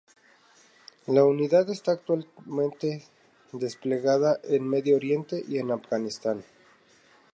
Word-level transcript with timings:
La 1.05 1.23
Unidad 1.25 1.69
está 1.69 1.91
actualmente 1.91 3.03
desplegada 3.51 4.39
en 4.43 4.67
Medio 4.67 4.95
Oriente 4.95 5.43
y 5.47 5.59
en 5.59 5.69
Afganistán. 5.69 6.43